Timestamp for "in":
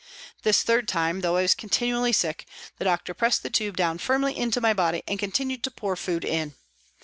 6.25-6.55